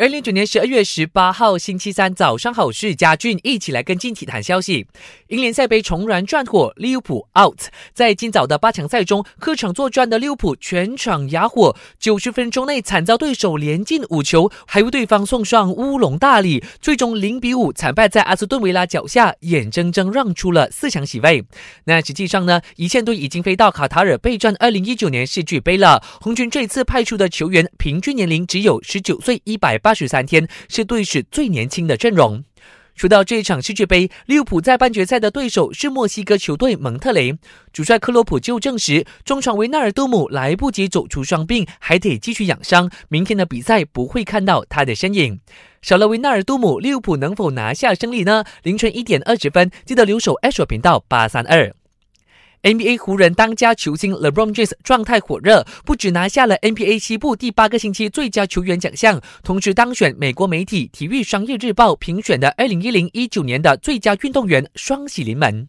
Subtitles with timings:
[0.00, 4.86] 二零一九年十二月十八号星期三早上好，是嘉俊一起来跟进体坛消息。
[5.28, 7.64] 英联赛杯重燃战火，利物浦 out。
[7.92, 21.44] 在今早的八强赛中，客场作战的利物浦全场哑火，九十分钟内惨遭对手连进五球，还为对方送上乌龙大礼，最终零比五惨败在阿斯顿维拉脚下，眼睁睁让出了四强席位。
[21.84, 26.02] 那实际上呢，一线队已经飞到卡塔尔备战二零一九年世俱杯了。
[26.22, 29.89] 红军这次派出的球员平均年龄只有十九岁一百八。
[29.90, 32.44] 八十三天是队史最年轻的阵容。
[32.94, 37.36] 说到这一场世界杯，利物浦在半决赛的对手是墨西哥球队蒙特雷。
[37.72, 42.88] 主帅克洛普就证实，中场维纳尔杜姆来不及走出伤病，还得继续养伤。
[43.08, 45.40] 明天的比赛不会看到他的身影。
[45.82, 48.44] 少了维纳尔杜姆，利物浦能否拿下胜利呢？
[48.62, 51.74] 凌晨一点二十分，记得留守 H 频道八三二。
[52.62, 65.68] NBA 湖人当家球星 LeBron James 状态火热，不止拿下了 NBA 西部第八个星期最佳球员奖项，同时当选美国媒体《体育商业日报》评选的二零一零一九年的最佳运动员，双喜临门。